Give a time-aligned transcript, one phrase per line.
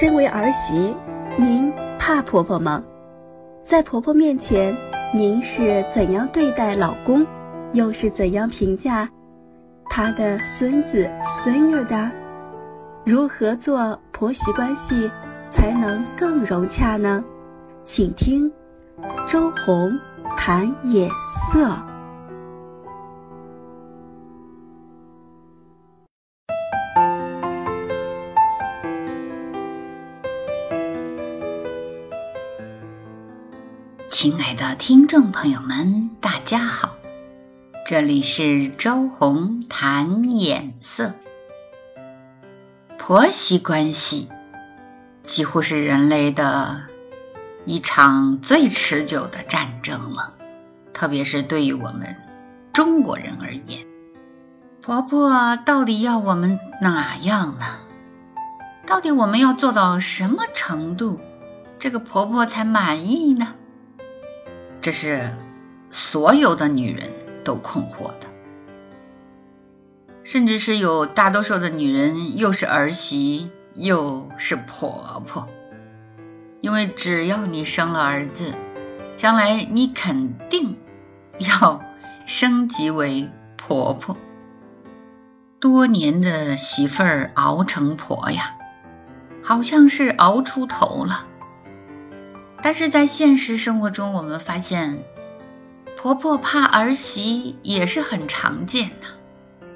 [0.00, 0.96] 身为儿媳，
[1.36, 2.82] 您怕婆婆吗？
[3.62, 4.74] 在婆婆面前，
[5.12, 7.26] 您是怎样对待老公，
[7.74, 9.06] 又是怎样评价
[9.90, 12.10] 他的孙子孙女的？
[13.04, 15.10] 如何做婆媳关系
[15.50, 17.22] 才能更融洽呢？
[17.82, 18.50] 请听
[19.28, 19.92] 周红
[20.34, 21.10] 谈眼
[21.52, 21.76] 色。
[34.20, 36.94] 亲爱的听众朋友们，大家好，
[37.86, 41.14] 这里是周红谈眼色。
[42.98, 44.28] 婆媳关系
[45.22, 46.82] 几乎是人类的
[47.64, 50.34] 一场最持久的战争了，
[50.92, 52.16] 特别是对于我们
[52.74, 53.86] 中国人而言，
[54.82, 57.64] 婆婆到底要我们哪样呢？
[58.86, 61.20] 到底我们要做到什么程度，
[61.78, 63.54] 这个婆婆才满意呢？
[64.80, 65.30] 这是
[65.90, 67.10] 所有的女人
[67.44, 68.28] 都困惑的，
[70.24, 75.48] 甚至是有大多数的女人又是儿媳又是婆婆，
[76.60, 78.54] 因为只要你生了儿子，
[79.16, 80.78] 将来你肯定
[81.38, 81.82] 要
[82.24, 84.16] 升级为婆婆。
[85.58, 88.54] 多年的媳妇儿熬成婆呀，
[89.42, 91.26] 好像是熬出头了。
[92.62, 95.02] 但是在现实生活中，我们发现
[95.96, 99.66] 婆婆怕儿媳也是很常见的，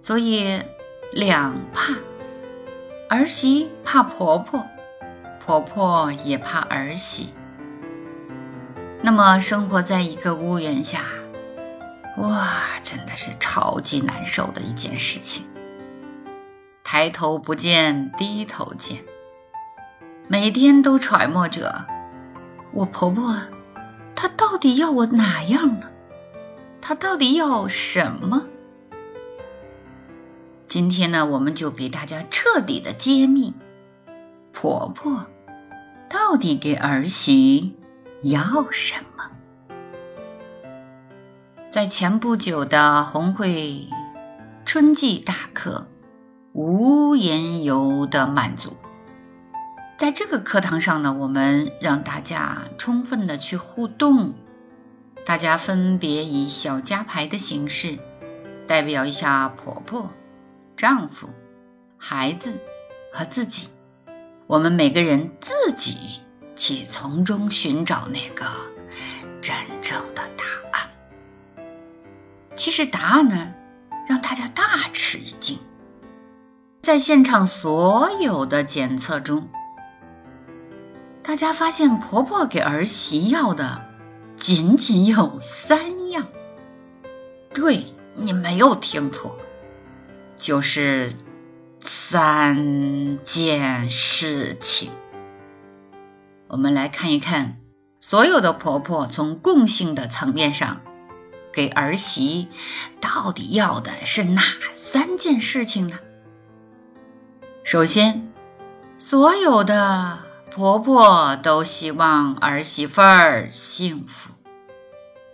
[0.00, 0.62] 所以
[1.12, 1.94] 两怕，
[3.08, 4.66] 儿媳怕婆婆，
[5.44, 7.32] 婆婆也怕儿媳。
[9.02, 11.04] 那么生活在一个屋檐下，
[12.18, 12.48] 哇，
[12.82, 15.46] 真的是超级难受的一件事情。
[16.84, 19.04] 抬头不见低头见。
[20.32, 21.86] 每天都揣摩着，
[22.72, 23.34] 我婆婆
[24.14, 25.88] 她到底要我哪样呢？
[26.80, 28.44] 她到底要什么？
[30.68, 33.54] 今天呢，我们就给大家彻底的揭秘，
[34.52, 35.26] 婆婆
[36.08, 37.74] 到底给儿媳
[38.22, 39.32] 要什么？
[41.70, 43.88] 在前不久的红会
[44.64, 45.88] 春季大课，
[46.52, 48.76] 无言由的满足。
[50.00, 54.32] 在这个课堂上呢，我们让大家充分的去互动，
[55.26, 57.98] 大家分别以小家牌的形式
[58.66, 60.10] 代表一下婆婆、
[60.74, 61.28] 丈夫、
[61.98, 62.60] 孩子
[63.12, 63.68] 和自己，
[64.46, 65.98] 我们每个人自己
[66.56, 68.46] 去从中寻找那个
[69.42, 70.88] 真正的答案。
[72.56, 73.52] 其实答案呢，
[74.08, 75.58] 让大家大吃一惊，
[76.80, 79.50] 在现场所有的检测中。
[81.22, 83.84] 大家发现婆婆给儿媳要的
[84.36, 86.26] 仅仅有三样，
[87.52, 89.38] 对你没有听错，
[90.36, 91.12] 就是
[91.80, 94.90] 三件事情。
[96.48, 97.60] 我们来看一看，
[98.00, 100.80] 所有的婆婆从共性的层面上
[101.52, 102.48] 给儿媳
[103.00, 104.42] 到底要的是哪
[104.74, 105.98] 三件事情呢？
[107.62, 108.32] 首先，
[108.98, 110.29] 所有的。
[110.50, 114.32] 婆婆都希望儿媳妇儿幸福，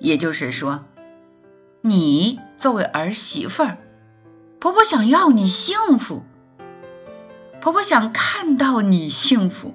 [0.00, 0.84] 也就是说，
[1.82, 3.78] 你作为儿媳妇儿，
[4.58, 6.24] 婆婆想要你幸福，
[7.60, 9.74] 婆婆想看到你幸福，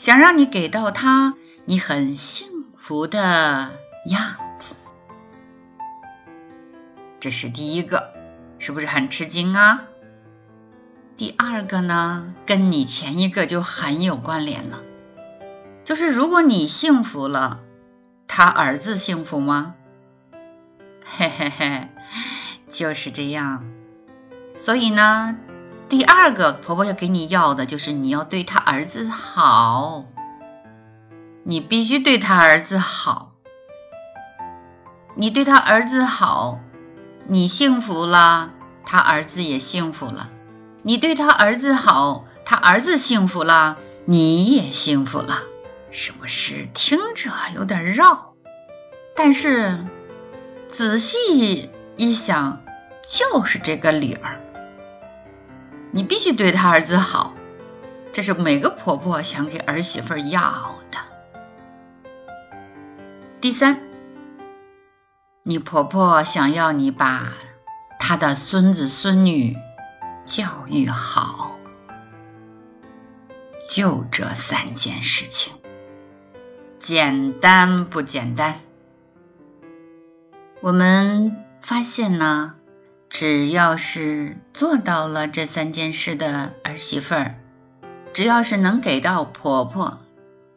[0.00, 1.34] 想让你给到她
[1.64, 3.70] 你很幸福的
[4.06, 4.74] 样子，
[7.20, 8.12] 这是第一个，
[8.58, 9.84] 是不是很吃惊啊？
[11.20, 14.80] 第二个呢，跟你前一个就很有关联了，
[15.84, 17.60] 就是如果你幸福了，
[18.26, 19.74] 他儿子幸福吗？
[21.04, 21.88] 嘿嘿嘿，
[22.70, 23.66] 就是这样。
[24.60, 25.36] 所以呢，
[25.90, 30.06] 第二个婆婆要给你要的就是你要对他儿子好，
[31.44, 33.32] 你必须对他儿子好，
[35.14, 36.60] 你对他儿子好，
[37.26, 38.52] 你幸福了，
[38.86, 40.30] 他儿子也幸福了。
[40.82, 45.42] 你对他儿子好，他儿子幸福了，你也幸福了，
[45.90, 46.66] 是不是？
[46.72, 48.32] 听着有点绕，
[49.14, 49.84] 但是
[50.70, 52.62] 仔细一想，
[53.08, 54.40] 就是这个理儿。
[55.92, 57.34] 你必须对他儿子好，
[58.12, 60.98] 这是每个婆婆想给儿媳妇要的。
[63.42, 63.80] 第三，
[65.42, 67.34] 你婆婆想要你把
[67.98, 69.58] 她的孙子孙女。
[70.30, 71.58] 教育好，
[73.68, 75.52] 就这三件事情，
[76.78, 78.60] 简单不简单？
[80.60, 82.54] 我们发现呢，
[83.08, 87.34] 只要是做到了这三件事的儿媳妇儿，
[88.12, 89.98] 只要是能给到婆婆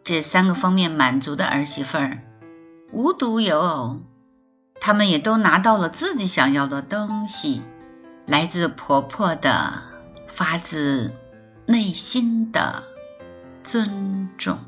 [0.03, 2.19] 这三个方面满足的儿媳妇儿，
[2.91, 4.01] 无独有偶，
[4.79, 7.63] 她们也都拿到了自己想要的东西，
[8.25, 9.83] 来自婆婆的，
[10.27, 11.13] 发自
[11.65, 12.83] 内心的。
[13.63, 14.59] 尊重。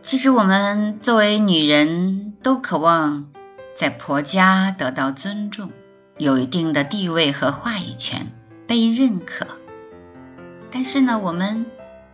[0.00, 3.30] 其实，我们作为女人都渴望
[3.76, 5.70] 在婆家得到尊重，
[6.18, 8.26] 有一定的地位和话语权，
[8.66, 9.46] 被认可。
[10.72, 11.66] 但是呢，我们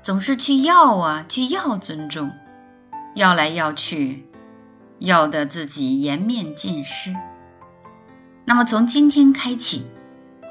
[0.03, 2.31] 总是去要啊，去要尊重，
[3.15, 4.29] 要来要去，
[4.99, 7.17] 要的自己颜面尽失。
[8.49, 9.85] 那么，从今天开启，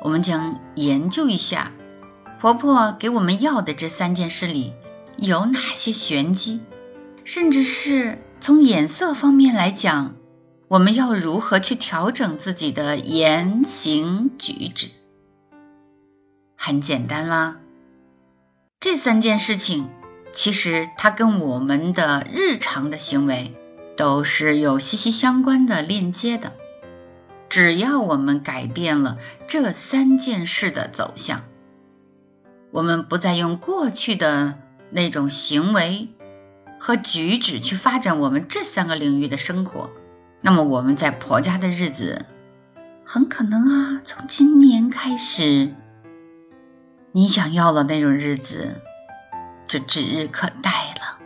[0.04, 1.72] 我们将研究一下。
[2.40, 4.74] 婆婆给我们要的这三件事里
[5.18, 6.62] 有哪些玄机？
[7.24, 10.14] 甚至是从眼色方面来讲，
[10.68, 14.90] 我们要如何去调整自己的言行举止？
[16.56, 17.58] 很简单啦，
[18.80, 19.90] 这三件事情
[20.36, 23.56] 其实它跟我们的日常的行为
[23.98, 26.54] 都是有息息相关的链接的。
[27.50, 29.18] 只要我们改变了
[29.48, 31.44] 这三件事的走向。
[32.72, 34.60] 我们不再用过去的
[34.92, 36.10] 那种行为
[36.80, 39.90] 和举止去发展我们这三个领域的生活，
[40.42, 42.26] 那么我们在婆家的日子，
[43.06, 45.74] 很可能啊，从今年开始，
[47.14, 48.82] 你想要的那种日子
[49.66, 51.18] 就指日可待了。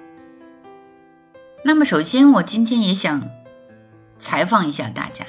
[1.66, 3.30] 那么，首先我今天也想
[4.20, 5.26] 采访一下大家，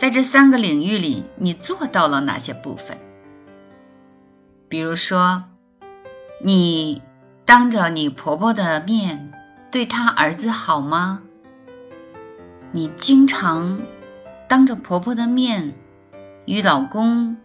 [0.00, 2.96] 在这三个领域里，你做到了哪些部分？
[4.66, 5.44] 比如说，
[6.42, 7.02] 你
[7.44, 9.30] 当着你婆婆的面
[9.70, 11.20] 对她儿子好吗？
[12.72, 13.82] 你经常
[14.48, 15.74] 当着婆婆的面
[16.46, 17.36] 与老公、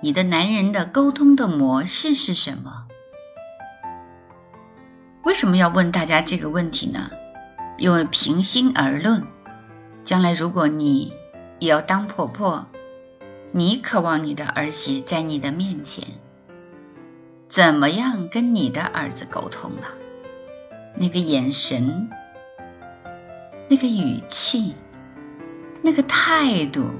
[0.00, 2.86] 你的男人的沟通的模式是什么？
[5.24, 7.10] 为什么要问大家这个问题呢？
[7.76, 9.26] 因为平心而论，
[10.06, 11.12] 将来如果你
[11.58, 12.66] 也要当婆婆，
[13.52, 16.04] 你渴望你的儿媳在你的面前。
[17.48, 19.86] 怎么样跟你的儿子沟通呢？
[20.94, 22.10] 那个眼神，
[23.68, 24.74] 那个语气，
[25.82, 26.90] 那个态度，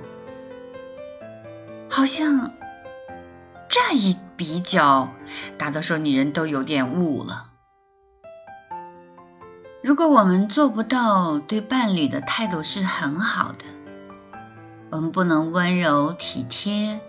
[1.91, 2.55] 好像
[3.69, 5.13] 这一比较，
[5.59, 7.51] 大多数女人都有点悟了。
[9.83, 13.65] 如果我们做不到对伴侣的态度是很好的，
[14.91, 17.01] 我们不能温柔体贴，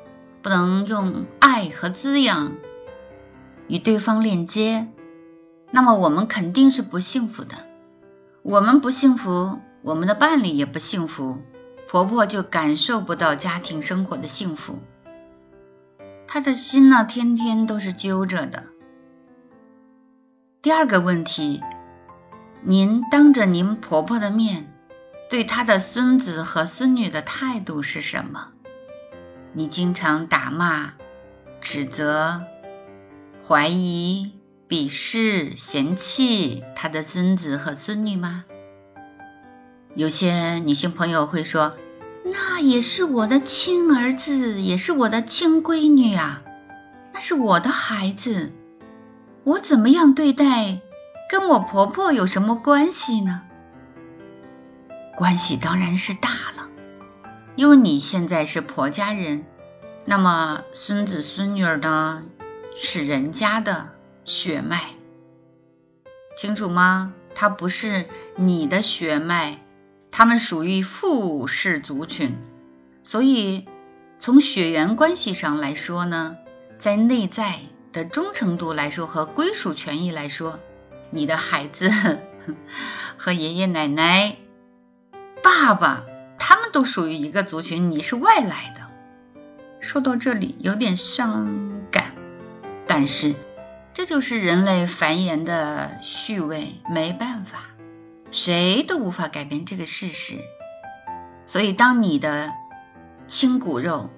[0.42, 2.54] 不能用爱和滋养。
[3.68, 4.88] 与对方链接，
[5.72, 7.56] 那么我们肯定是不幸福的。
[8.42, 11.38] 我们不幸福，我们的伴侣也不幸福，
[11.88, 14.80] 婆婆就感受不到家庭生活的幸福。
[16.28, 18.66] 她的心呢，天天都是揪着的。
[20.62, 21.62] 第二个问题，
[22.62, 24.74] 您当着您婆婆的面，
[25.30, 28.48] 对他的孙子和孙女的态度是什么？
[29.54, 30.94] 你经常打骂、
[31.62, 32.42] 指责。
[33.48, 34.32] 怀疑、
[34.68, 38.46] 鄙视、嫌弃他的孙子和孙女吗？
[39.96, 41.74] 有些女性朋友会说
[42.26, 46.42] ：“那也是我的亲儿子，也是我的亲闺女啊，
[47.14, 48.52] 那是我的孩子，
[49.44, 50.82] 我怎么样对待，
[51.30, 53.44] 跟我婆婆有什么关系呢？”
[55.20, 56.70] 关系当然是大了，
[57.58, 59.46] 因为你现在是婆家人，
[60.06, 62.24] 那么孙子孙女呢？
[62.78, 63.90] 是人家的
[64.24, 64.80] 血脉，
[66.38, 67.14] 清楚吗？
[67.36, 68.06] 他不是
[68.38, 69.58] 你的血脉，
[70.10, 72.38] 他们属于父氏族群，
[73.04, 73.68] 所以
[74.20, 76.38] 从血缘关系上来说呢，
[76.78, 77.60] 在内在
[77.92, 80.62] 的忠诚度来说和归属权益来说，
[81.10, 81.92] 你的孩子
[83.20, 84.38] 和爷爷奶奶、
[85.44, 86.04] 爸爸
[86.38, 88.88] 他们都属于一个族群，你是外来的。
[89.80, 92.14] 说到这里有点伤感。
[92.88, 93.36] 但是，
[93.94, 97.70] 这就是人类繁衍的序位，没办法，
[98.32, 100.38] 谁都无法改变这个事实。
[101.46, 102.52] 所以，当你的
[103.28, 104.10] 亲骨肉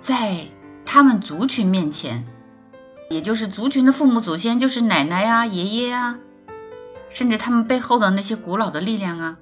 [0.00, 0.36] 在
[0.86, 2.26] 他们族群面前，
[3.10, 6.18] 也就是族群的父母祖先，就是奶奶呀、爷爷啊，
[7.10, 9.38] 甚至他们背后的那些古老的力量啊，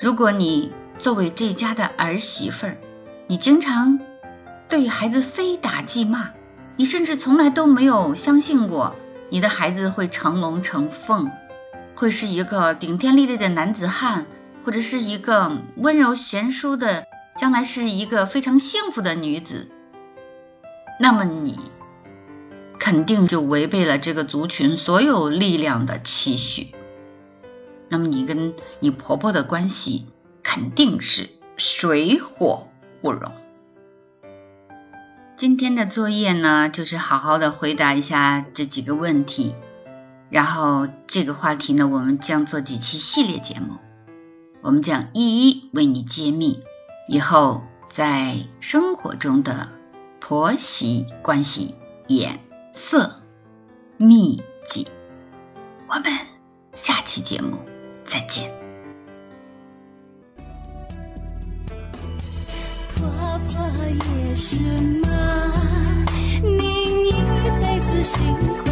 [0.00, 2.78] 如果你作为这家的儿媳妇儿，
[3.26, 4.00] 你经常
[4.66, 6.30] 对孩子非打即骂。
[6.76, 8.96] 你甚至从来都没有相信过
[9.28, 11.30] 你的孩子会成龙成凤，
[11.94, 14.24] 会是一个顶天立地的男子汉，
[14.64, 17.04] 或者是一个温柔贤淑的，
[17.36, 19.68] 将来是一个非常幸福的女子。
[20.98, 21.60] 那么你
[22.78, 26.72] 肯定就违背了这个族群所有力量的期许。
[27.90, 30.06] 那么你跟你婆婆的关系
[30.42, 32.68] 肯定是水火
[33.02, 33.32] 不容。
[35.36, 39.54] 今天的作业呢，就是好好的回答一下这几个问题，
[40.28, 43.78] 然后这个话题呢，我们将做几期系列节目，
[44.60, 46.62] 我们将一一为你揭秘
[47.08, 49.68] 以后在生活中的
[50.20, 51.74] 婆媳关系
[52.06, 52.38] 眼
[52.72, 53.16] 色
[53.96, 54.86] 秘籍。
[55.88, 56.04] 我们
[56.74, 57.69] 下期节目。
[58.10, 58.52] 再见。
[62.96, 63.06] 婆
[63.48, 63.54] 婆
[63.86, 64.58] 也是
[65.00, 65.08] 妈，
[66.42, 67.12] 您一
[67.60, 68.66] 辈子辛苦